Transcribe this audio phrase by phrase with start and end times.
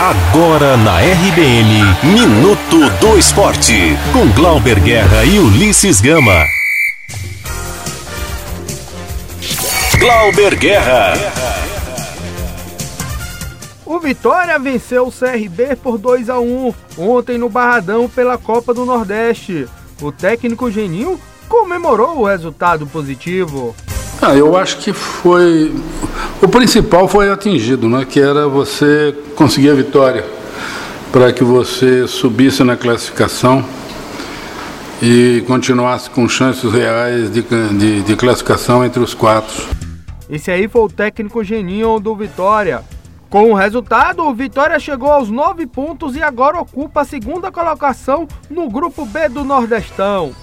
[0.00, 6.46] Agora na RBN, Minuto do Esporte, com Glauber Guerra e Ulisses Gama.
[9.98, 11.14] Glauber Guerra.
[13.84, 18.86] O Vitória venceu o CRB por 2 a 1 ontem no Barradão pela Copa do
[18.86, 19.66] Nordeste.
[20.00, 23.74] O técnico Geninho comemorou o resultado positivo.
[24.20, 25.72] Ah, eu acho que foi.
[26.42, 28.04] O principal foi atingido, né?
[28.04, 30.24] que era você conseguir a vitória
[31.12, 33.64] para que você subisse na classificação
[35.00, 39.68] e continuasse com chances reais de, de, de classificação entre os quatro.
[40.28, 42.82] Esse aí foi o técnico Geninho do Vitória.
[43.30, 48.26] Com o resultado, o Vitória chegou aos nove pontos e agora ocupa a segunda colocação
[48.50, 50.34] no grupo B do Nordestão.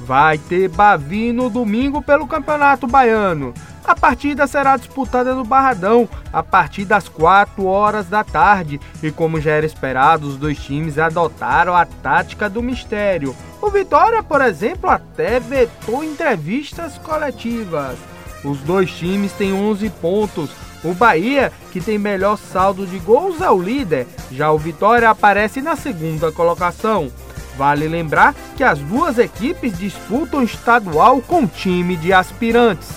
[0.00, 3.52] Vai ter Bavi no domingo pelo Campeonato Baiano.
[3.84, 9.40] A partida será disputada no Barradão a partir das 4 horas da tarde e, como
[9.40, 13.34] já era esperado, os dois times adotaram a tática do mistério.
[13.62, 17.96] O Vitória, por exemplo, até vetou entrevistas coletivas.
[18.44, 20.50] Os dois times têm 11 pontos.
[20.84, 24.06] O Bahia, que tem melhor saldo de gols, é o líder.
[24.30, 27.10] Já o Vitória aparece na segunda colocação.
[27.58, 32.88] Vale lembrar que as duas equipes disputam estadual com time de aspirantes.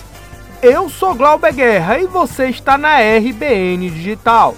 [0.62, 4.56] Eu sou Glauber Guerra e você está na RBN Digital.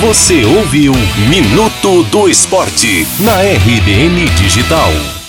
[0.00, 0.92] Você ouviu
[1.28, 5.21] Minuto do Esporte na RBN Digital.